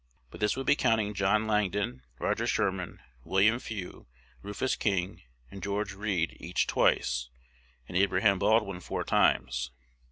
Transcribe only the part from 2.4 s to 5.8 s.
Sherman, William Few, Rufus King, and